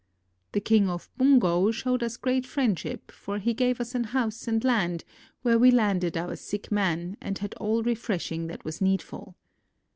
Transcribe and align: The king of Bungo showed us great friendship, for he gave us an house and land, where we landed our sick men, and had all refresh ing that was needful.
The 0.53 0.59
king 0.61 0.89
of 0.89 1.11
Bungo 1.15 1.69
showed 1.69 2.01
us 2.01 2.17
great 2.17 2.47
friendship, 2.47 3.11
for 3.11 3.37
he 3.37 3.53
gave 3.53 3.79
us 3.79 3.93
an 3.93 4.05
house 4.05 4.47
and 4.47 4.63
land, 4.63 5.03
where 5.43 5.59
we 5.59 5.69
landed 5.69 6.17
our 6.17 6.35
sick 6.37 6.71
men, 6.71 7.17
and 7.21 7.37
had 7.37 7.53
all 7.61 7.83
refresh 7.83 8.31
ing 8.31 8.47
that 8.47 8.65
was 8.65 8.81
needful. 8.81 9.35